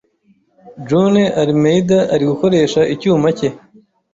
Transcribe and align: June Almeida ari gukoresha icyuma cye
June 0.87 1.23
Almeida 1.41 1.99
ari 2.13 2.23
gukoresha 2.31 2.81
icyuma 2.93 3.27
cye 3.37 3.47